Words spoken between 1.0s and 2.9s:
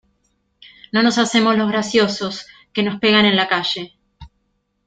nos hacemos los graciosos, que